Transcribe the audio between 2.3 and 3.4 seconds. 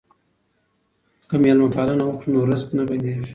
نو رزق نه بندیږي.